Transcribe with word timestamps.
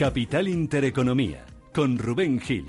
Capital 0.00 0.48
Intereconomía, 0.48 1.44
con 1.74 1.98
Rubén 1.98 2.40
Gil. 2.40 2.64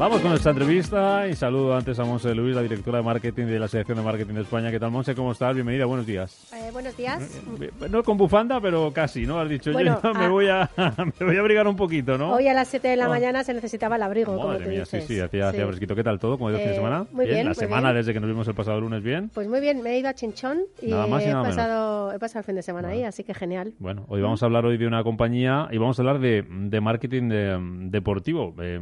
Vamos 0.00 0.22
con 0.22 0.30
nuestra 0.30 0.52
entrevista 0.52 1.28
y 1.28 1.34
saludo 1.34 1.76
antes 1.76 1.98
a 1.98 2.04
Monse 2.04 2.34
Luis, 2.34 2.56
la 2.56 2.62
directora 2.62 2.96
de 2.98 3.04
marketing 3.04 3.44
de 3.44 3.58
la 3.58 3.66
Asociación 3.66 3.98
de 3.98 4.02
Marketing 4.02 4.32
de 4.32 4.40
España. 4.40 4.70
¿Qué 4.70 4.80
tal, 4.80 4.90
Monse? 4.90 5.14
¿Cómo 5.14 5.32
estás? 5.32 5.52
Bienvenida, 5.54 5.84
buenos 5.84 6.06
días. 6.06 6.48
Eh, 6.54 6.70
buenos 6.72 6.96
días. 6.96 7.20
Eh, 7.60 7.70
No 7.90 8.02
con 8.02 8.16
bufanda, 8.16 8.62
pero 8.62 8.90
casi, 8.94 9.26
¿no? 9.26 9.38
Has 9.38 9.50
dicho, 9.50 9.72
Bueno, 9.72 10.00
yo 10.02 10.14
me, 10.14 10.24
ah. 10.24 10.28
voy 10.30 10.48
a, 10.48 10.70
me 11.20 11.26
voy 11.26 11.36
a 11.36 11.40
abrigar 11.40 11.68
un 11.68 11.76
poquito, 11.76 12.16
¿no? 12.16 12.32
Hoy 12.32 12.48
a 12.48 12.54
las 12.54 12.68
7 12.68 12.88
de 12.88 12.96
la 12.96 13.04
Ah. 13.04 13.08
mañana 13.10 13.44
se 13.44 13.52
necesitaba 13.52 13.96
el 13.96 14.02
abrigo, 14.02 14.34
como 14.36 14.48
Madre 14.48 14.64
tú 14.64 14.70
mía, 14.70 14.80
dices. 14.80 15.04
sí, 15.04 15.16
sí, 15.16 15.20
hacía, 15.20 15.50
hacía 15.50 15.60
Sí. 15.60 15.66
fresquito. 15.66 15.94
¿Qué 15.94 16.02
tal 16.02 16.18
todo? 16.18 16.38
¿Cómo 16.38 16.48
ha 16.48 16.52
ido 16.52 16.60
el 16.60 16.62
fin 16.64 16.70
de 16.70 16.76
Eh, 16.76 16.82
semana? 16.82 17.06
muy 17.12 17.26
bien, 17.26 17.38
La 17.44 17.44
muy 17.50 17.54
semana 17.56 17.88
bien. 17.92 17.96
desde 17.96 18.14
que 18.14 18.20
nos 18.20 18.30
vimos 18.30 18.48
el 18.48 18.54
pasado 18.54 18.80
lunes, 18.80 19.02
¿bien? 19.02 19.30
Pues 19.34 19.48
muy 19.48 19.60
bien, 19.60 19.82
me 19.82 19.90
he 19.90 19.98
ido 19.98 20.08
a 20.08 20.14
Chinchón 20.14 20.60
y 20.80 20.92
Nada 20.92 21.06
más 21.08 21.20
y 21.22 21.26
he, 21.26 21.28
nada 21.28 21.42
menos. 21.42 21.56
pasado, 21.56 22.12
he 22.14 22.18
pasado 22.18 22.38
el 22.40 22.44
fin 22.46 22.54
de 22.54 22.62
semana 22.62 22.88
ahí, 22.88 23.04
así 23.04 23.22
que 23.22 23.34
genial. 23.34 23.74
Bueno, 23.78 24.06
hoy 24.08 24.22
vamos 24.22 24.42
a 24.42 24.46
hablar 24.46 24.64
hoy 24.64 24.78
de 24.78 24.86
una 24.86 25.04
compañía 25.04 25.68
y 25.70 25.76
vamos 25.76 25.98
a 25.98 26.02
hablar 26.02 26.20
de, 26.20 26.42
de 26.48 26.80
marketing 26.80 27.28
de- 27.28 27.58
deportivo. 27.90 28.54
Eh, 28.62 28.78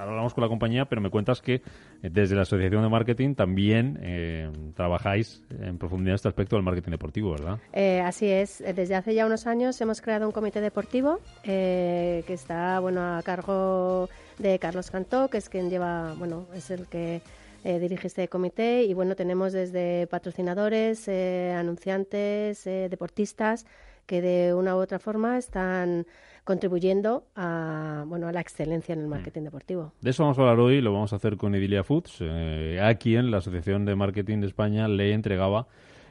ahora 0.00 0.12
hablamos 0.12 0.34
con 0.34 0.42
la 0.42 0.48
compañía, 0.48 0.86
pero 0.86 1.00
me 1.00 1.10
cuentas 1.10 1.40
que 1.40 1.54
eh, 1.54 1.62
desde 2.10 2.34
la 2.34 2.42
Asociación 2.42 2.82
de 2.82 2.88
Marketing 2.88 3.34
también 3.34 3.98
eh, 4.02 4.50
trabajáis 4.74 5.42
en 5.60 5.78
profundidad 5.78 6.14
este 6.14 6.28
aspecto 6.28 6.56
del 6.56 6.64
marketing 6.64 6.90
deportivo, 6.90 7.32
¿verdad? 7.32 7.58
Eh, 7.72 8.00
así 8.00 8.26
es, 8.28 8.60
eh, 8.60 8.72
desde 8.72 8.94
hace 8.94 9.14
ya 9.14 9.26
unos 9.26 9.46
años 9.46 9.80
hemos 9.80 10.00
creado 10.00 10.26
un 10.26 10.32
comité 10.32 10.60
deportivo 10.60 11.20
eh, 11.44 12.24
que 12.26 12.34
está 12.34 12.80
bueno 12.80 13.16
a 13.16 13.22
cargo 13.22 14.08
de 14.38 14.58
Carlos 14.58 14.90
Cantó, 14.90 15.28
que 15.28 15.38
es 15.38 15.48
quien 15.48 15.70
lleva, 15.70 16.14
bueno, 16.14 16.46
es 16.54 16.70
el 16.70 16.86
que 16.86 17.20
eh, 17.64 17.78
dirige 17.78 18.06
este 18.06 18.28
comité 18.28 18.84
y 18.84 18.94
bueno, 18.94 19.14
tenemos 19.14 19.52
desde 19.52 20.06
patrocinadores, 20.06 21.06
eh, 21.08 21.54
anunciantes, 21.56 22.66
eh, 22.66 22.88
deportistas 22.90 23.66
que 24.06 24.20
de 24.20 24.54
una 24.54 24.74
u 24.74 24.78
otra 24.78 24.98
forma 24.98 25.38
están 25.38 26.06
contribuyendo 26.44 27.24
a, 27.36 28.04
bueno, 28.06 28.26
a 28.26 28.32
la 28.32 28.40
excelencia 28.40 28.92
en 28.92 29.00
el 29.00 29.06
marketing 29.06 29.42
deportivo. 29.42 29.92
De 30.00 30.10
eso 30.10 30.24
vamos 30.24 30.38
a 30.38 30.42
hablar 30.42 30.58
hoy, 30.58 30.80
lo 30.80 30.92
vamos 30.92 31.12
a 31.12 31.16
hacer 31.16 31.36
con 31.36 31.54
Idilia 31.54 31.84
Foods, 31.84 32.16
eh, 32.20 32.80
a 32.82 32.94
quien 32.94 33.30
la 33.30 33.38
Asociación 33.38 33.84
de 33.84 33.94
Marketing 33.94 34.38
de 34.40 34.48
España 34.48 34.88
le 34.88 35.12
entregaba 35.12 35.68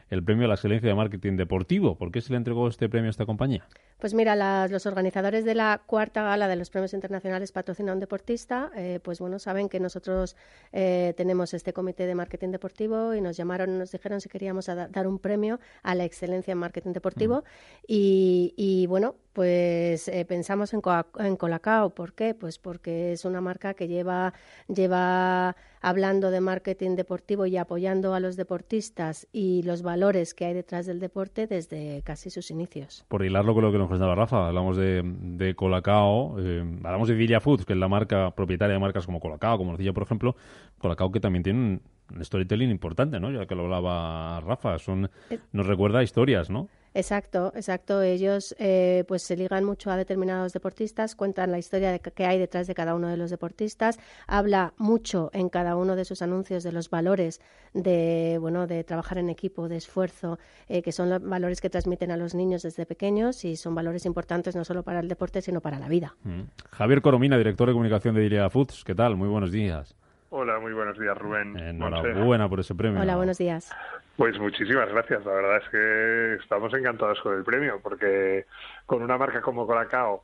el 0.10 0.24
premio 0.24 0.46
a 0.46 0.48
la 0.48 0.56
excelencia 0.56 0.90
de 0.90 0.96
marketing 0.96 1.38
deportivo. 1.38 1.96
¿Por 1.96 2.12
qué 2.12 2.22
se 2.22 2.32
le 2.32 2.38
entregó 2.38 2.68
este 2.68 2.90
premio 2.90 3.10
a 3.10 3.12
esta 3.12 3.26
compañía? 3.26 3.68
Pues 4.00 4.14
mira, 4.14 4.36
las- 4.36 4.72
los 4.72 4.86
organizadores 4.86 5.44
de 5.46 5.56
la 5.56 5.82
cuarta 5.86 6.24
gala 6.24 6.48
de 6.48 6.56
los 6.56 6.70
premios 6.70 6.94
internacionales 6.94 7.52
Patrocina 7.52 7.92
a 7.92 7.96
un 7.96 8.00
deportista, 8.00 8.72
eh, 8.76 9.00
pues 9.04 9.20
bueno, 9.20 9.40
saben 9.40 9.68
que 9.70 9.80
nosotros 9.80 10.36
eh, 10.72 11.14
tenemos 11.18 11.54
este 11.54 11.74
comité 11.74 12.06
de 12.06 12.16
marketing 12.16 12.50
deportivo 12.50 13.14
y 13.14 13.22
nos 13.22 13.36
llamaron, 13.38 13.78
nos 13.78 13.92
dijeron 13.92 14.22
si 14.22 14.30
queríamos 14.30 14.68
dar 14.68 15.08
un 15.08 15.20
premio 15.20 15.60
a 15.84 15.96
la 15.96 16.06
excelencia 16.06 16.54
en 16.54 16.58
marketing 16.60 16.94
deportivo 16.94 17.44
y, 17.88 18.54
y, 18.56 18.88
bueno, 18.88 19.16
pues 19.34 20.08
eh, 20.08 20.26
pensamos 20.26 20.74
en 20.74 21.36
Colacao. 21.38 21.92
¿Por 21.92 22.14
qué? 22.14 22.34
Pues 22.34 22.58
porque 22.58 23.12
es 23.14 23.26
una 23.26 23.42
marca 23.42 23.74
que 23.74 23.88
lleva, 23.88 24.34
lleva 24.68 25.56
hablando 25.82 26.32
de 26.32 26.42
marketing 26.42 26.96
deportivo 26.96 27.46
y 27.46 27.58
apoyando 27.58 28.14
a 28.14 28.20
los 28.20 28.36
deportistas 28.36 29.28
y 29.32 29.62
los 29.64 29.82
valores 29.82 29.99
que 30.36 30.46
hay 30.46 30.54
detrás 30.54 30.86
del 30.86 31.00
deporte 31.00 31.46
desde 31.46 32.02
casi 32.04 32.30
sus 32.30 32.52
inicios. 32.52 33.04
Por 33.10 33.26
hilarlo 33.26 33.54
con 33.54 33.64
lo 33.64 33.72
que 33.72 33.78
nos 33.78 33.88
comentaba 33.88 34.16
Rafa, 34.16 34.48
hablamos 34.48 34.78
de, 34.78 35.02
de 35.04 35.56
Colacao, 35.56 36.38
eh, 36.40 36.64
hablamos 36.84 37.10
de 37.10 37.16
Dilia 37.16 37.42
Foods, 37.42 37.66
que 37.66 37.74
es 37.74 37.80
la 37.80 37.90
marca 37.90 38.32
propietaria 38.32 38.74
de 38.74 38.80
marcas 38.80 39.06
como 39.06 39.20
Colacao, 39.20 39.58
como 39.58 39.74
Nocilla, 39.74 39.92
por 39.92 40.04
ejemplo. 40.04 40.36
Colacao 40.78 41.12
que 41.12 41.20
también 41.20 41.44
tiene 41.44 41.60
un, 41.60 41.82
storytelling 42.24 42.72
importante, 42.72 43.20
¿no? 43.20 43.30
Ya 43.30 43.46
que 43.46 43.56
lo 43.56 43.64
hablaba 43.64 44.40
Rafa, 44.40 44.80
son, 44.80 45.10
Eh. 45.30 45.38
nos 45.52 45.68
recuerda 45.68 46.00
a 46.00 46.04
historias, 46.04 46.50
¿no? 46.50 46.70
Exacto, 46.94 47.52
exacto. 47.56 48.02
Ellos 48.02 48.56
eh, 48.60 49.04
pues 49.08 49.24
se 49.24 49.38
ligan 49.38 49.64
mucho 49.64 49.92
a 49.92 49.98
determinados 49.98 50.54
deportistas, 50.54 51.16
cuentan 51.16 51.52
la 51.52 51.60
historia 51.60 51.92
de 51.92 52.00
que 52.00 52.26
hay 52.26 52.40
detrás 52.40 52.68
de 52.68 52.74
cada 52.74 52.96
uno 52.96 53.08
de 53.08 53.18
los 53.18 53.30
deportistas, 53.30 54.00
habla 54.28 54.74
mucho 54.78 55.30
en 55.34 55.50
cada 55.50 55.76
uno 55.76 55.96
de 55.96 56.06
sus 56.06 56.22
anuncios 56.22 56.64
de 56.64 56.72
los 56.72 56.90
valores 56.90 57.42
de 57.74 58.38
bueno 58.40 58.66
de 58.66 58.84
trabajar 58.84 59.20
en 59.20 59.30
equipo, 59.30 59.70
de 59.70 59.78
esfuerzo, 59.78 60.40
eh, 60.68 60.82
que 60.82 60.92
son 60.92 61.10
los 61.10 61.22
valores 61.22 61.62
que 61.62 61.70
transmiten 61.70 62.12
a 62.12 62.18
los 62.18 62.34
niños 62.34 62.64
desde 62.64 62.86
pequeños 62.86 63.46
y 63.46 63.56
son 63.56 63.76
valores 63.76 64.06
importantes 64.06 64.56
no 64.56 64.66
solo 64.66 64.84
para 64.84 65.00
el 65.00 65.08
deporte 65.08 65.42
sino 65.42 65.62
para 65.62 65.80
la 65.80 65.88
vida. 65.88 66.16
Mm. 66.24 66.42
Javier 66.72 67.02
Coromina, 67.02 67.38
director 67.38 67.68
de 67.68 67.74
comunicación 67.74 68.16
de 68.16 68.22
Dilia 68.22 68.50
Foods, 68.50 68.84
¿qué 68.84 68.96
tal? 68.96 69.16
Muy 69.16 69.28
buenos 69.28 69.52
días. 69.52 69.96
Hola, 70.32 70.60
muy 70.60 70.74
buenos 70.74 70.98
días, 71.00 71.18
Rubén. 71.18 71.58
Enhorabuena 71.58 72.48
por 72.48 72.60
ese 72.60 72.76
premio. 72.76 73.02
Hola, 73.02 73.16
buenos 73.16 73.38
días. 73.38 73.72
Pues 74.16 74.38
muchísimas 74.40 74.90
gracias. 74.90 75.26
La 75.26 75.34
verdad 75.34 75.58
es 75.58 75.70
que 75.70 76.44
estamos 76.44 76.74
encantados 76.74 77.20
con 77.22 77.36
el 77.36 77.44
premio, 77.44 77.80
porque 77.82 78.46
con 78.86 79.02
una 79.02 79.18
marca 79.18 79.42
como 79.42 79.66
Colacao 79.66 80.24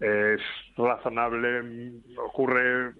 es 0.00 0.40
razonable, 0.76 1.62
mm, 1.62 2.18
ocurre 2.18 2.92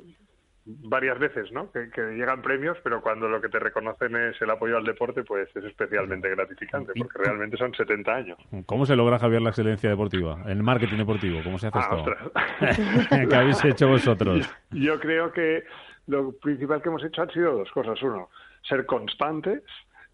varias 0.65 1.19
veces, 1.19 1.51
¿no? 1.53 1.71
Que, 1.73 1.91
que 1.91 2.01
llegan 2.13 2.41
premios, 2.43 2.79
pero 2.85 3.01
cuando 3.03 3.29
lo 3.29 3.41
que 3.41 3.49
te 3.49 3.59
reconocen 3.59 4.15
es 4.17 4.41
el 4.41 4.51
apoyo 4.51 4.77
al 4.77 4.85
deporte, 4.85 5.25
pues 5.25 5.49
es 5.57 5.65
especialmente 5.65 6.29
gratificante, 6.31 6.93
porque 6.97 7.19
realmente 7.19 7.57
son 7.57 7.75
70 7.75 8.15
años. 8.15 8.39
¿Cómo 8.67 8.87
se 8.87 8.95
logra, 8.95 9.19
Javier, 9.19 9.43
la 9.43 9.51
excelencia 9.51 9.91
deportiva? 9.91 10.39
En 10.47 10.63
marketing 10.65 10.99
deportivo, 10.99 11.41
¿cómo 11.43 11.59
se 11.59 11.67
hace 11.69 11.79
Ah, 11.81 11.97
esto? 11.97 13.09
¿Qué 13.29 13.35
habéis 13.37 13.65
hecho 13.65 13.89
vosotros? 13.89 14.49
Yo 14.71 15.01
creo 15.01 15.33
que 15.33 15.65
lo 16.07 16.33
principal 16.39 16.81
que 16.81 16.89
hemos 16.89 17.05
hecho 17.05 17.23
han 17.23 17.31
sido 17.31 17.59
dos 17.59 17.71
cosas. 17.73 18.01
Uno, 18.03 18.29
ser 18.69 18.87
constantes 18.87 19.63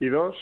y 0.01 0.09
dos, 0.09 0.35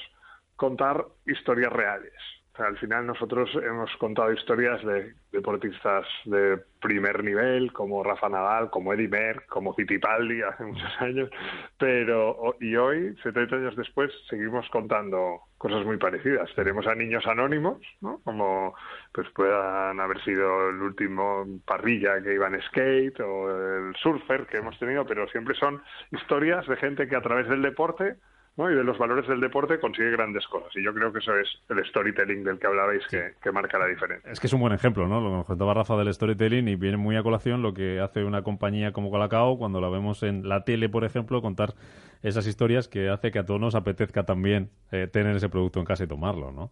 contar 0.54 1.04
historias 1.26 1.72
reales. 1.72 2.12
Al 2.58 2.76
final 2.78 3.06
nosotros 3.06 3.50
hemos 3.62 3.94
contado 3.96 4.32
historias 4.32 4.82
de 4.84 5.14
deportistas 5.32 6.06
de 6.24 6.58
primer 6.80 7.22
nivel, 7.22 7.72
como 7.72 8.02
Rafa 8.02 8.28
Nadal, 8.28 8.70
como 8.70 8.92
Eddie 8.92 9.08
Merckx, 9.08 9.46
como 9.48 9.74
Fittipaldi 9.74 10.42
hace 10.48 10.64
muchos 10.64 11.00
años, 11.00 11.30
pero 11.78 12.56
y 12.60 12.76
hoy, 12.76 13.16
70 13.22 13.56
años 13.56 13.76
después, 13.76 14.10
seguimos 14.28 14.68
contando 14.70 15.40
cosas 15.58 15.84
muy 15.84 15.96
parecidas. 15.96 16.50
Tenemos 16.54 16.86
a 16.86 16.94
niños 16.94 17.26
anónimos, 17.26 17.78
¿no? 18.00 18.20
Como 18.24 18.74
pues 19.12 19.28
puedan 19.30 20.00
haber 20.00 20.22
sido 20.22 20.70
el 20.70 20.82
último 20.82 21.46
parrilla 21.64 22.22
que 22.22 22.34
iba 22.34 22.46
en 22.46 22.60
skate 22.62 23.20
o 23.20 23.50
el 23.50 23.96
surfer 23.96 24.46
que 24.46 24.58
hemos 24.58 24.78
tenido, 24.78 25.06
pero 25.06 25.28
siempre 25.28 25.54
son 25.54 25.82
historias 26.12 26.66
de 26.66 26.76
gente 26.76 27.08
que 27.08 27.16
a 27.16 27.22
través 27.22 27.48
del 27.48 27.62
deporte 27.62 28.16
¿no? 28.56 28.70
y 28.70 28.74
de 28.74 28.84
los 28.84 28.98
valores 28.98 29.26
del 29.28 29.40
deporte 29.40 29.78
consigue 29.78 30.10
grandes 30.10 30.46
cosas. 30.46 30.74
Y 30.76 30.82
yo 30.82 30.92
creo 30.94 31.12
que 31.12 31.18
eso 31.18 31.36
es 31.36 31.48
el 31.68 31.84
storytelling 31.84 32.44
del 32.44 32.58
que 32.58 32.66
hablabais 32.66 33.06
que, 33.08 33.34
que 33.42 33.52
marca 33.52 33.78
la 33.78 33.86
diferencia. 33.86 34.30
Es 34.30 34.40
que 34.40 34.46
es 34.46 34.52
un 34.52 34.60
buen 34.60 34.72
ejemplo, 34.72 35.06
¿no? 35.06 35.20
Lo 35.20 35.30
que 35.30 35.36
nos 35.36 35.46
contaba 35.46 35.74
Rafa 35.74 35.96
del 35.96 36.12
storytelling 36.12 36.68
y 36.68 36.76
viene 36.76 36.96
muy 36.96 37.16
a 37.16 37.22
colación 37.22 37.62
lo 37.62 37.74
que 37.74 38.00
hace 38.00 38.24
una 38.24 38.42
compañía 38.42 38.92
como 38.92 39.10
Colacao 39.10 39.58
cuando 39.58 39.80
la 39.80 39.88
vemos 39.88 40.22
en 40.22 40.48
la 40.48 40.64
tele, 40.64 40.88
por 40.88 41.04
ejemplo, 41.04 41.42
contar 41.42 41.74
esas 42.22 42.46
historias 42.46 42.88
que 42.88 43.08
hace 43.08 43.30
que 43.30 43.38
a 43.38 43.46
todos 43.46 43.60
nos 43.60 43.74
apetezca 43.74 44.24
también 44.24 44.70
eh, 44.90 45.06
tener 45.06 45.36
ese 45.36 45.48
producto 45.48 45.78
en 45.80 45.86
casa 45.86 46.04
y 46.04 46.06
tomarlo, 46.06 46.52
¿no? 46.52 46.70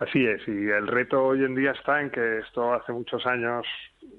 Así 0.00 0.26
es, 0.26 0.40
y 0.48 0.70
el 0.70 0.86
reto 0.86 1.22
hoy 1.22 1.44
en 1.44 1.54
día 1.54 1.72
está 1.72 2.00
en 2.00 2.08
que 2.08 2.38
esto 2.38 2.72
hace 2.72 2.90
muchos 2.90 3.26
años 3.26 3.66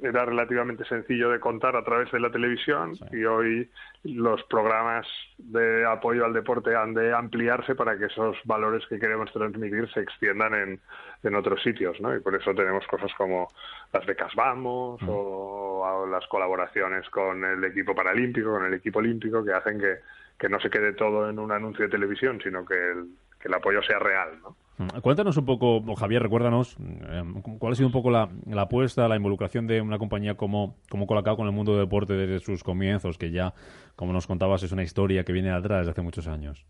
era 0.03 0.25
relativamente 0.25 0.85
sencillo 0.85 1.31
de 1.31 1.39
contar 1.39 1.75
a 1.75 1.83
través 1.83 2.11
de 2.11 2.19
la 2.19 2.29
televisión 2.29 2.93
y 3.11 3.25
hoy 3.25 3.67
los 4.03 4.43
programas 4.43 5.07
de 5.39 5.83
apoyo 5.83 6.23
al 6.23 6.33
deporte 6.33 6.75
han 6.75 6.93
de 6.93 7.11
ampliarse 7.11 7.73
para 7.73 7.97
que 7.97 8.05
esos 8.05 8.37
valores 8.45 8.85
que 8.87 8.99
queremos 8.99 9.33
transmitir 9.33 9.91
se 9.91 10.01
extiendan 10.01 10.53
en, 10.53 10.79
en 11.23 11.35
otros 11.35 11.63
sitios, 11.63 11.99
¿no? 11.99 12.15
Y 12.15 12.19
por 12.19 12.35
eso 12.35 12.53
tenemos 12.53 12.85
cosas 12.85 13.11
como 13.17 13.47
las 13.91 14.05
becas 14.05 14.35
Vamos 14.35 15.01
o, 15.07 15.81
o 15.83 16.05
las 16.05 16.27
colaboraciones 16.27 17.09
con 17.09 17.43
el 17.43 17.63
equipo 17.63 17.95
paralímpico, 17.95 18.51
con 18.51 18.65
el 18.65 18.73
equipo 18.75 18.99
olímpico, 18.99 19.43
que 19.43 19.53
hacen 19.53 19.79
que, 19.79 19.95
que 20.37 20.47
no 20.47 20.59
se 20.59 20.69
quede 20.69 20.93
todo 20.93 21.27
en 21.27 21.39
un 21.39 21.51
anuncio 21.51 21.85
de 21.85 21.91
televisión, 21.91 22.39
sino 22.43 22.63
que 22.63 22.75
el, 22.75 23.07
el 23.43 23.53
apoyo 23.53 23.81
sea 23.83 23.99
real, 23.99 24.39
¿no? 24.41 24.55
Mm, 24.77 24.99
cuéntanos 25.01 25.37
un 25.37 25.45
poco, 25.45 25.83
Javier, 25.95 26.23
recuérdanos, 26.23 26.75
eh, 26.79 27.23
cuál 27.59 27.73
ha 27.73 27.75
sido 27.75 27.87
un 27.87 27.93
poco 27.93 28.09
la, 28.09 28.29
apuesta, 28.57 29.07
la 29.07 29.15
involucración 29.15 29.67
de 29.67 29.81
una 29.81 29.99
compañía 29.99 30.35
como, 30.35 30.77
como 30.89 31.05
Colacao 31.07 31.37
con 31.37 31.47
el 31.47 31.53
mundo 31.53 31.73
del 31.73 31.85
deporte 31.85 32.13
desde 32.13 32.39
sus 32.39 32.63
comienzos, 32.63 33.17
que 33.17 33.31
ya, 33.31 33.53
como 33.95 34.13
nos 34.13 34.27
contabas, 34.27 34.63
es 34.63 34.71
una 34.71 34.83
historia 34.83 35.23
que 35.23 35.33
viene 35.33 35.51
atrás 35.51 35.79
desde 35.79 35.91
hace 35.91 36.01
muchos 36.01 36.27
años. 36.27 36.65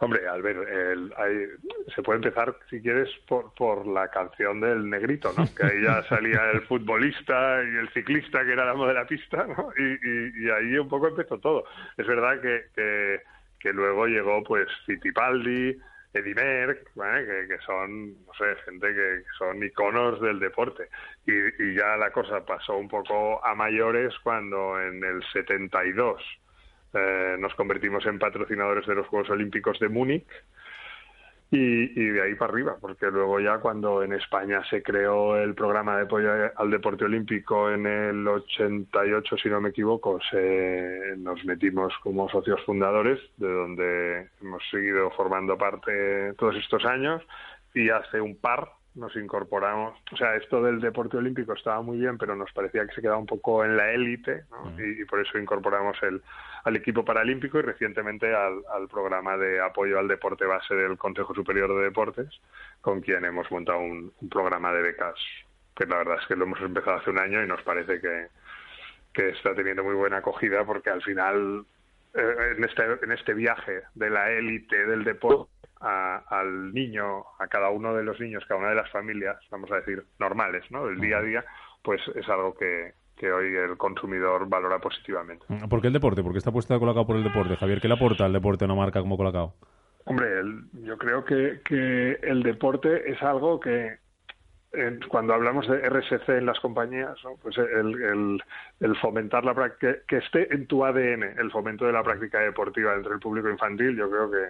Hombre, 0.00 0.26
Albert, 0.26 0.58
se 1.94 2.02
puede 2.02 2.16
empezar, 2.16 2.54
si 2.68 2.80
quieres, 2.80 3.08
por, 3.28 3.54
por 3.54 3.86
la 3.86 4.08
canción 4.08 4.60
del 4.60 4.90
negrito, 4.90 5.32
¿no? 5.36 5.46
Que 5.54 5.66
ahí 5.66 5.82
ya 5.84 6.02
salía 6.08 6.50
el 6.52 6.62
futbolista 6.62 7.62
y 7.62 7.76
el 7.76 7.88
ciclista, 7.90 8.44
que 8.44 8.52
era 8.52 8.64
el 8.64 8.70
amo 8.70 8.86
de 8.86 8.94
la 8.94 9.06
pista, 9.06 9.46
¿no? 9.46 9.70
Y, 9.78 10.50
ahí 10.50 10.76
un 10.78 10.88
poco 10.88 11.08
empezó 11.08 11.38
todo. 11.38 11.64
Es 11.96 12.06
verdad 12.06 12.40
que, 12.40 13.20
que, 13.60 13.72
luego 13.72 14.06
llegó, 14.06 14.42
pues, 14.42 14.66
Fittipaldi, 14.84 15.78
Eddie 16.14 16.34
Merck, 16.34 16.84
que, 16.94 17.58
son, 17.66 18.24
no 18.24 18.32
sé, 18.38 18.56
gente 18.64 18.86
que 18.94 19.22
son 19.36 19.62
iconos 19.62 20.20
del 20.20 20.38
deporte. 20.38 20.88
Y, 21.26 21.32
y 21.32 21.74
ya 21.74 21.96
la 21.96 22.10
cosa 22.12 22.44
pasó 22.46 22.76
un 22.76 22.88
poco 22.88 23.44
a 23.44 23.54
mayores 23.54 24.14
cuando 24.22 24.80
en 24.80 25.02
el 25.02 25.22
72 25.32 26.22
eh, 26.94 27.36
nos 27.38 27.54
convertimos 27.56 28.06
en 28.06 28.20
patrocinadores 28.20 28.86
de 28.86 28.94
los 28.94 29.08
Juegos 29.08 29.28
Olímpicos 29.30 29.80
de 29.80 29.88
Múnich 29.88 30.28
y, 31.56 32.04
de 32.10 32.22
ahí 32.22 32.34
para 32.34 32.52
arriba, 32.52 32.76
porque 32.80 33.06
luego 33.10 33.38
ya 33.38 33.58
cuando 33.58 34.02
en 34.02 34.12
España 34.12 34.62
se 34.68 34.82
creó 34.82 35.36
el 35.36 35.54
programa 35.54 35.96
de 35.96 36.02
apoyo 36.02 36.30
al 36.56 36.70
deporte 36.70 37.04
olímpico 37.04 37.70
en 37.70 37.86
el 37.86 38.26
88, 38.26 39.36
si 39.38 39.48
no 39.48 39.60
me 39.60 39.68
equivoco, 39.68 40.18
se, 40.30 41.14
nos 41.18 41.44
metimos 41.44 41.92
como 42.02 42.28
socios 42.28 42.60
fundadores, 42.64 43.20
de 43.36 43.52
donde 43.52 44.28
hemos 44.40 44.62
seguido 44.70 45.10
formando 45.12 45.56
parte 45.56 46.34
todos 46.34 46.56
estos 46.56 46.84
años 46.84 47.22
y 47.72 47.88
hace 47.90 48.20
un 48.20 48.36
par 48.36 48.68
nos 48.94 49.14
incorporamos, 49.16 49.98
o 50.12 50.16
sea, 50.16 50.36
esto 50.36 50.62
del 50.62 50.80
deporte 50.80 51.16
olímpico 51.16 51.52
estaba 51.52 51.82
muy 51.82 51.98
bien, 51.98 52.16
pero 52.16 52.36
nos 52.36 52.52
parecía 52.52 52.86
que 52.86 52.94
se 52.94 53.00
quedaba 53.00 53.18
un 53.18 53.26
poco 53.26 53.64
en 53.64 53.76
la 53.76 53.90
élite, 53.90 54.44
y, 54.78 55.04
por 55.04 55.20
eso 55.20 55.36
incorporamos 55.38 56.00
el, 56.02 56.22
al 56.62 56.76
equipo 56.76 57.04
paralímpico 57.04 57.58
y 57.58 57.62
recientemente 57.62 58.32
al, 58.34 58.62
programa 58.88 59.36
de 59.36 59.60
apoyo 59.60 59.98
al 59.98 60.06
deporte 60.06 60.44
base 60.46 60.74
del 60.74 60.96
Consejo 60.96 61.34
Superior 61.34 61.74
de 61.76 61.84
Deportes, 61.84 62.28
con 62.80 63.00
quien 63.00 63.24
hemos 63.24 63.50
montado 63.50 63.80
un, 63.80 64.12
programa 64.30 64.72
de 64.72 64.82
becas, 64.82 65.18
que 65.74 65.86
la 65.86 65.98
verdad 65.98 66.18
es 66.20 66.26
que 66.28 66.36
lo 66.36 66.44
hemos 66.44 66.60
empezado 66.60 66.98
hace 66.98 67.10
un 67.10 67.18
año 67.18 67.42
y 67.42 67.48
nos 67.48 67.62
parece 67.62 68.00
que, 68.00 68.28
que 69.12 69.30
está 69.30 69.54
teniendo 69.54 69.82
muy 69.82 69.94
buena 69.94 70.18
acogida 70.18 70.64
porque 70.64 70.90
al 70.90 71.02
final 71.02 71.64
eh, 72.14 72.54
en, 72.56 72.64
este, 72.64 72.82
en 73.02 73.10
este 73.10 73.34
viaje 73.34 73.82
de 73.94 74.10
la 74.10 74.30
élite 74.30 74.86
del 74.86 75.02
deporte 75.02 75.53
al 75.84 76.72
niño, 76.72 77.24
a 77.38 77.46
cada 77.48 77.70
uno 77.70 77.94
de 77.94 78.02
los 78.02 78.18
niños, 78.20 78.44
cada 78.48 78.60
una 78.60 78.70
de 78.70 78.76
las 78.76 78.90
familias, 78.90 79.36
vamos 79.50 79.70
a 79.70 79.76
decir, 79.76 80.04
normales, 80.18 80.64
¿no? 80.70 80.86
Del 80.86 81.00
día 81.00 81.18
a 81.18 81.22
día, 81.22 81.44
pues 81.82 82.00
es 82.14 82.28
algo 82.28 82.54
que, 82.54 82.92
que 83.16 83.30
hoy 83.32 83.54
el 83.54 83.76
consumidor 83.76 84.48
valora 84.48 84.78
positivamente. 84.78 85.44
¿Por 85.68 85.80
qué 85.80 85.88
el 85.88 85.92
deporte? 85.92 86.22
¿Por 86.22 86.32
qué 86.32 86.38
está 86.38 86.52
puesta 86.52 86.78
Colacao 86.78 87.06
por 87.06 87.16
el 87.16 87.24
deporte? 87.24 87.56
Javier, 87.56 87.80
¿qué 87.80 87.88
le 87.88 87.94
aporta 87.94 88.24
al 88.24 88.32
deporte 88.32 88.64
a 88.64 88.66
una 88.66 88.74
marca 88.74 89.00
como 89.00 89.16
Colacao? 89.16 89.54
Hombre, 90.06 90.26
yo 90.82 90.98
creo 90.98 91.24
que, 91.24 91.60
que 91.64 92.18
el 92.22 92.42
deporte 92.42 93.10
es 93.10 93.22
algo 93.22 93.58
que, 93.58 93.98
cuando 95.08 95.34
hablamos 95.34 95.66
de 95.68 95.88
RSC 95.88 96.28
en 96.30 96.46
las 96.46 96.58
compañías, 96.60 97.16
pues 97.42 97.56
el, 97.58 98.42
el, 98.80 98.96
fomentar 98.96 99.44
la 99.44 99.54
práctica, 99.54 99.94
que, 100.06 100.18
esté 100.18 100.52
en 100.52 100.66
tu 100.66 100.84
ADN 100.84 101.22
el 101.38 101.50
fomento 101.50 101.86
de 101.86 101.92
la 101.92 102.02
práctica 102.02 102.40
deportiva 102.40 102.94
entre 102.94 103.14
el 103.14 103.20
público 103.20 103.48
infantil, 103.48 103.96
yo 103.96 104.10
creo 104.10 104.30
que 104.30 104.48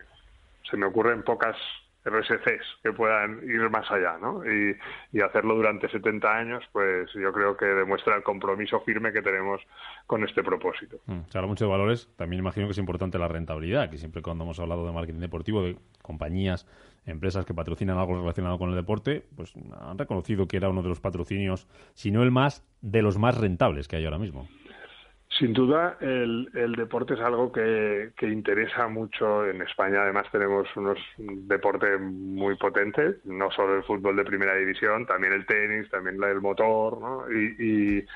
se 0.68 0.76
me 0.76 0.86
ocurren 0.86 1.22
pocas 1.22 1.56
RSCs 2.04 2.80
que 2.82 2.92
puedan 2.92 3.40
ir 3.44 3.70
más 3.70 3.90
allá, 3.90 4.18
¿no? 4.20 4.42
Y, 4.44 4.76
hacerlo 5.22 5.54
durante 5.54 5.88
70 5.88 6.28
años, 6.28 6.62
pues 6.70 7.10
yo 7.14 7.32
creo 7.32 7.56
que 7.56 7.64
demuestra 7.64 8.14
el 8.16 8.22
compromiso 8.22 8.80
firme 8.80 9.10
que 9.10 9.22
tenemos 9.22 9.60
con 10.06 10.22
este 10.22 10.42
propósito. 10.42 10.98
Mm, 11.06 11.20
se 11.28 11.38
habla 11.38 11.48
mucho 11.48 11.64
de 11.64 11.70
valores, 11.70 12.10
también 12.16 12.40
imagino 12.40 12.66
que 12.66 12.72
es 12.72 12.78
importante 12.78 13.18
la 13.18 13.26
rentabilidad, 13.26 13.88
que 13.88 13.96
siempre 13.96 14.20
cuando 14.20 14.44
hemos 14.44 14.60
hablado 14.60 14.86
de 14.86 14.92
marketing 14.92 15.20
deportivo, 15.20 15.62
de 15.62 15.78
compañías, 16.02 16.66
empresas 17.06 17.46
que 17.46 17.54
patrocinan 17.54 17.96
algo 17.96 18.18
relacionado 18.18 18.58
con 18.58 18.70
el 18.70 18.76
deporte, 18.76 19.24
pues 19.34 19.54
han 19.80 19.98
reconocido 19.98 20.46
que 20.46 20.58
era 20.58 20.68
uno 20.68 20.82
de 20.82 20.90
los 20.90 21.00
patrocinios, 21.00 21.66
si 21.94 22.10
no 22.10 22.22
el 22.22 22.30
más, 22.30 22.66
de 22.82 23.02
los 23.02 23.18
más 23.18 23.38
rentables 23.38 23.88
que 23.88 23.96
hay 23.96 24.04
ahora 24.04 24.18
mismo. 24.18 24.46
Sin 25.38 25.52
duda, 25.52 25.96
el, 26.00 26.74
deporte 26.76 27.14
es 27.14 27.20
algo 27.20 27.50
que, 27.50 28.12
interesa 28.22 28.86
mucho 28.86 29.44
en 29.44 29.62
España. 29.62 30.02
Además, 30.02 30.26
tenemos 30.30 30.68
unos 30.76 30.98
deportes 31.18 32.00
muy 32.00 32.54
potentes, 32.56 33.16
no 33.24 33.50
solo 33.50 33.76
el 33.76 33.82
fútbol 33.82 34.14
de 34.14 34.24
primera 34.24 34.54
división, 34.54 35.06
también 35.06 35.32
el 35.32 35.44
tenis, 35.44 35.90
también 35.90 36.22
el 36.22 36.40
motor, 36.40 37.00
¿no? 37.00 37.30
y, 37.30 38.06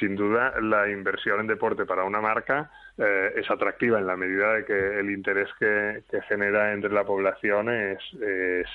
sin 0.00 0.16
duda 0.16 0.52
la 0.60 0.90
inversión 0.90 1.38
en 1.40 1.46
deporte 1.46 1.86
para 1.86 2.02
una 2.02 2.20
marca 2.20 2.72
eh, 2.98 3.34
es 3.36 3.48
atractiva 3.48 4.00
en 4.00 4.06
la 4.08 4.16
medida 4.16 4.54
de 4.54 4.64
que 4.64 4.98
el 4.98 5.10
interés 5.10 5.48
que, 5.60 6.02
genera 6.28 6.72
entre 6.72 6.92
la 6.92 7.04
población 7.04 7.70
es, 7.70 8.00
es, 8.20 8.66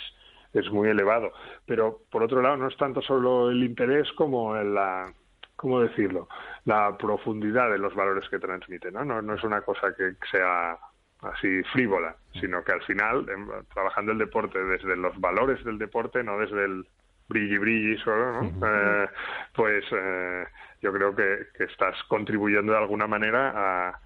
es 0.53 0.71
muy 0.71 0.89
elevado. 0.89 1.33
Pero, 1.67 1.99
por 2.09 2.23
otro 2.23 2.41
lado, 2.41 2.57
no 2.57 2.67
es 2.69 2.77
tanto 2.77 3.01
solo 3.01 3.51
el 3.51 3.61
interés 3.61 4.09
como 4.13 4.55
la 4.55 5.13
¿cómo 5.61 5.79
decirlo? 5.79 6.27
La 6.65 6.97
profundidad 6.97 7.69
de 7.69 7.77
los 7.77 7.93
valores 7.93 8.27
que 8.29 8.39
transmite, 8.39 8.91
¿no? 8.91 9.05
No, 9.05 9.35
es 9.35 9.43
una 9.43 9.61
cosa 9.61 9.95
que 9.95 10.15
sea 10.31 10.75
así 11.21 11.61
frívola, 11.71 12.15
sino 12.39 12.63
que 12.63 12.71
al 12.71 12.81
final, 12.81 13.29
em, 13.29 13.47
trabajando 13.71 14.11
el 14.11 14.17
deporte 14.17 14.57
desde 14.63 14.95
los 14.95 15.17
valores 15.21 15.63
del 15.63 15.77
deporte, 15.77 16.23
no 16.23 16.39
desde 16.39 16.65
el 16.65 16.87
brilli 17.29 17.59
brilli 17.59 17.97
solo, 17.99 18.41
¿no? 18.41 18.67
Eh, 18.67 19.09
pues 19.53 19.85
eh, 19.91 20.45
yo 20.81 20.91
creo 20.91 21.15
que, 21.15 21.47
estás 21.63 21.95
contribuyendo 22.07 22.71
de 22.71 22.79
alguna 22.79 23.05
manera 23.05 23.53
a, 23.55 23.99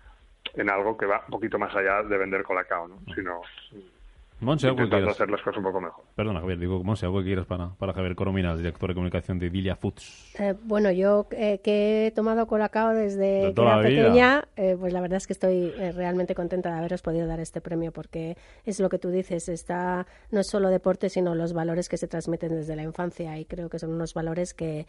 en 0.55 0.69
algo 0.69 0.97
que 0.97 1.05
va 1.05 1.23
un 1.25 1.31
poquito 1.31 1.57
más 1.57 1.73
allá 1.73 2.03
de 2.03 2.17
vender 2.17 2.43
colacao, 2.43 2.89
¿no? 2.89 2.99
Sino 3.15 3.41
Monse, 4.41 4.67
algo 4.67 4.89
que 4.89 4.95
hacer 4.95 5.29
las 5.29 5.41
cosas 5.41 5.57
un 5.57 5.63
poco 5.63 5.79
mejor. 5.79 6.03
Perdona, 6.13 6.41
Javier, 6.41 6.59
digo, 6.59 6.83
Monse, 6.83 7.05
algo 7.05 7.19
que 7.19 7.25
quieras 7.25 7.45
para, 7.45 7.69
para 7.69 7.93
Javier 7.93 8.15
Corominas, 8.15 8.57
director 8.57 8.89
de 8.89 8.93
comunicación 8.93 9.39
de 9.39 9.49
Dilia 9.49 9.75
Foods. 9.75 10.35
Eh, 10.39 10.53
bueno, 10.63 10.91
yo 10.91 11.27
eh, 11.31 11.59
que 11.63 12.07
he 12.07 12.11
tomado 12.11 12.45
Colacao 12.45 12.93
desde 12.93 13.53
que 13.53 13.61
era 13.61 13.81
pequeña, 13.81 14.47
eh, 14.57 14.75
pues 14.79 14.91
la 14.91 15.01
verdad 15.01 15.17
es 15.17 15.27
que 15.27 15.33
estoy 15.33 15.71
realmente 15.71 16.35
contenta 16.35 16.71
de 16.71 16.79
haberos 16.79 17.01
podido 17.01 17.27
dar 17.27 17.39
este 17.39 17.61
premio 17.61 17.91
porque 17.91 18.37
es 18.65 18.79
lo 18.79 18.89
que 18.89 18.99
tú 18.99 19.09
dices, 19.09 19.47
está 19.47 20.05
no 20.31 20.41
es 20.41 20.47
solo 20.47 20.69
deporte, 20.69 21.09
sino 21.09 21.33
los 21.33 21.53
valores 21.53 21.87
que 21.87 21.97
se 21.97 22.07
transmiten 22.07 22.49
desde 22.49 22.75
la 22.75 22.83
infancia 22.83 23.39
y 23.39 23.45
creo 23.45 23.69
que 23.69 23.79
son 23.79 23.93
unos 23.93 24.13
valores 24.13 24.53
que 24.53 24.85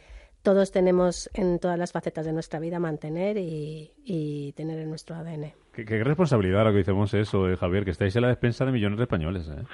todos 0.46 0.70
tenemos 0.70 1.28
en 1.34 1.58
todas 1.58 1.76
las 1.76 1.90
facetas 1.90 2.24
de 2.24 2.32
nuestra 2.32 2.60
vida 2.60 2.78
mantener 2.78 3.36
y, 3.36 3.90
y 4.04 4.52
tener 4.52 4.78
en 4.78 4.88
nuestro 4.88 5.16
ADN. 5.16 5.52
Qué, 5.72 6.04
responsabilidad 6.04 6.64
lo 6.64 6.70
que 6.70 6.78
decimos 6.78 7.12
eso, 7.14 7.50
eh, 7.50 7.56
Javier, 7.56 7.84
que 7.84 7.90
estáis 7.90 8.14
en 8.14 8.22
la 8.22 8.28
despensa 8.28 8.64
de 8.64 8.70
millones 8.70 8.98
de 8.98 9.02
españoles. 9.02 9.48
Eh. 9.48 9.64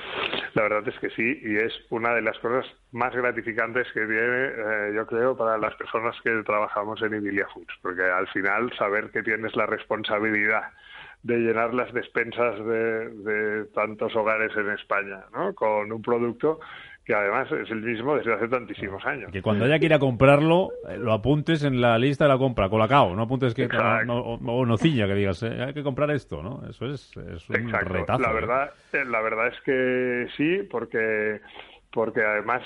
La 0.55 0.63
verdad 0.63 0.89
es 0.89 0.99
que 0.99 1.11
sí, 1.11 1.41
y 1.43 1.57
es 1.57 1.75
una 1.91 2.15
de 2.15 2.23
las 2.23 2.39
cosas 2.39 2.65
más 2.91 3.15
gratificantes 3.15 3.87
que 3.93 4.01
tiene, 4.01 4.47
eh, 4.47 4.93
yo 4.95 5.07
creo, 5.07 5.37
para 5.37 5.59
las 5.59 5.75
personas 5.75 6.17
que 6.25 6.31
trabajamos 6.43 7.03
en 7.03 7.17
Idilia 7.17 7.47
Foods, 7.53 7.75
porque 7.83 8.05
al 8.05 8.27
final 8.29 8.73
saber 8.79 9.11
que 9.11 9.23
tienes 9.23 9.55
la 9.55 9.67
responsabilidad 9.67 10.71
de 11.23 11.37
llenar 11.37 11.75
las 11.75 11.93
despensas 11.93 12.57
de, 12.65 13.11
de 13.11 13.65
tantos 13.75 14.17
hogares 14.17 14.57
en 14.57 14.71
España, 14.71 15.25
¿no? 15.35 15.55
Con 15.55 15.93
un 15.93 16.01
producto 16.01 16.61
que 17.05 17.15
además 17.15 17.51
es 17.51 17.71
el 17.71 17.83
mismo 17.83 18.17
desde 18.17 18.35
hace 18.35 18.49
tantísimimos 18.49 19.05
años. 19.05 19.31
Que 19.33 19.43
cuando 19.43 19.65
haya 19.65 19.79
que 19.79 19.87
ir 19.87 19.95
a 19.95 19.99
comprarlo, 19.99 20.71
eh, 20.89 20.97
lo 20.97 21.13
apuntes 21.13 21.65
en 21.65 21.81
la 21.81 21.99
lista 21.99 22.25
de 22.25 22.29
la 22.29 22.39
compra, 22.39 22.69
colacao, 22.69 23.15
no 23.17 23.23
apuntes 23.23 23.55
que 23.55 23.69
no, 23.69 24.21
o 24.21 24.67
nocilla, 24.67 25.07
que 25.07 25.15
digas, 25.15 25.43
eh, 25.43 25.65
hay 25.67 25.75
que 25.75 25.83
comprar 25.83 26.11
esto, 26.11 26.43
¿no? 26.43 26.63
Eso 26.69 26.87
es, 26.87 27.17
es 27.17 27.49
un 27.49 27.71
retazo. 27.71 28.23
La 28.23 28.31
¿eh? 28.31 28.35
verdad, 28.35 28.71
la 28.93 29.21
verdad 29.21 29.49
es 29.49 29.61
que 29.63 30.27
sí, 30.37 30.69
porque 30.71 31.41
porque 31.93 32.23
además 32.23 32.63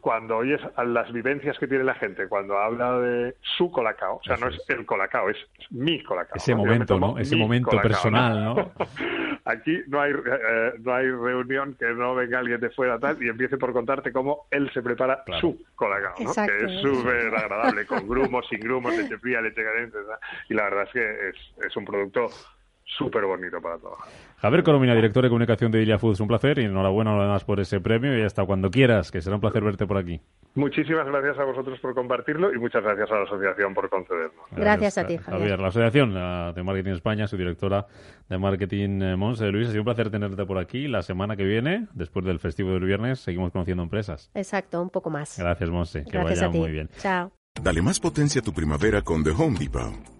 cuando 0.00 0.38
oyes 0.38 0.60
las 0.84 1.12
vivencias 1.12 1.58
que 1.58 1.66
tiene 1.66 1.84
la 1.84 1.94
gente 1.94 2.28
cuando 2.28 2.58
habla 2.58 2.98
de 2.98 3.36
su 3.40 3.70
colacao, 3.70 4.16
o 4.16 4.22
sea, 4.22 4.36
no 4.36 4.48
es, 4.48 4.62
el 4.68 4.84
colacao, 4.84 5.30
es, 5.30 5.36
mi 5.70 6.02
colacao. 6.02 6.36
Ese 6.36 6.54
momento, 6.54 6.98
¿no? 6.98 7.18
Ese 7.18 7.36
momento 7.36 7.70
personal, 7.80 8.44
¿no? 8.44 8.72
Aquí 9.46 9.80
no 9.88 10.00
hay, 10.00 10.12
eh, 10.12 10.72
no 10.80 10.94
hay 10.94 11.10
reunión 11.10 11.74
que 11.78 11.86
no 11.86 12.14
venga 12.14 12.38
alguien 12.38 12.60
de 12.60 12.70
fuera 12.70 12.98
tal 12.98 13.20
y 13.22 13.28
empiece 13.28 13.56
por 13.56 13.72
contarte 13.72 14.12
cómo 14.12 14.46
él 14.50 14.70
se 14.72 14.82
prepara 14.82 15.24
su 15.40 15.60
colacao, 15.74 16.14
¿no? 16.20 16.32
Que 16.34 16.64
es 16.66 16.80
súper 16.82 17.34
agradable, 17.34 17.86
con 17.86 18.06
grumos, 18.06 18.46
sin 18.48 18.60
grumos, 18.60 18.96
leche 18.96 19.18
fría, 19.18 19.40
leche 19.40 19.64
caliente, 19.64 19.98
y 20.48 20.54
la 20.54 20.64
verdad 20.64 20.84
es 20.84 20.90
que 20.92 21.28
es, 21.30 21.66
es 21.66 21.76
un 21.76 21.84
producto 21.84 22.28
súper 22.96 23.24
bonito 23.24 23.60
para 23.60 23.78
trabajar. 23.78 24.08
Javier 24.38 24.62
Colomina, 24.62 24.94
director 24.94 25.22
de 25.22 25.28
comunicación 25.28 25.70
de 25.70 25.82
Ilia 25.82 25.98
Foods, 25.98 26.20
un 26.20 26.28
placer 26.28 26.58
y 26.58 26.64
enhorabuena 26.64 27.14
además 27.14 27.44
por 27.44 27.60
ese 27.60 27.80
premio 27.80 28.18
y 28.18 28.22
hasta 28.22 28.44
cuando 28.44 28.70
quieras, 28.70 29.10
que 29.10 29.20
será 29.20 29.36
un 29.36 29.40
placer 29.40 29.62
verte 29.62 29.86
por 29.86 29.98
aquí. 29.98 30.20
Muchísimas 30.54 31.06
gracias 31.06 31.38
a 31.38 31.44
vosotros 31.44 31.78
por 31.80 31.94
compartirlo 31.94 32.52
y 32.52 32.58
muchas 32.58 32.82
gracias 32.82 33.10
a 33.10 33.14
la 33.16 33.22
asociación 33.22 33.72
por 33.72 33.88
concedernos. 33.88 34.44
Gracias, 34.50 34.98
a 34.98 35.06
ti, 35.06 35.16
Javier. 35.18 35.60
La 35.60 35.68
asociación 35.68 36.14
de 36.54 36.62
Marketing 36.62 36.92
España, 36.92 37.26
su 37.26 37.36
directora 37.36 37.86
de 38.28 38.38
Marketing, 38.38 39.00
eh, 39.02 39.16
Monse 39.16 39.46
Luis, 39.52 39.68
ha 39.68 39.70
sido 39.70 39.82
un 39.82 39.84
placer 39.84 40.10
tenerte 40.10 40.44
por 40.44 40.58
aquí. 40.58 40.88
La 40.88 41.02
semana 41.02 41.36
que 41.36 41.44
viene, 41.44 41.86
después 41.94 42.24
del 42.24 42.40
festivo 42.40 42.72
del 42.72 42.84
viernes, 42.84 43.20
seguimos 43.20 43.52
conociendo 43.52 43.82
empresas. 43.82 44.30
Exacto, 44.34 44.82
un 44.82 44.90
poco 44.90 45.10
más. 45.10 45.38
Gracias, 45.38 45.70
Monse. 45.70 46.04
Que 46.10 46.18
vaya 46.18 46.48
muy 46.48 46.70
bien. 46.70 46.88
Chao. 46.98 47.30
Dale 47.62 47.82
más 47.82 48.00
potencia 48.00 48.40
a 48.40 48.44
tu 48.44 48.52
primavera 48.52 49.02
con 49.02 49.22
The 49.22 49.30
Home 49.30 49.58
Depot. 49.58 50.19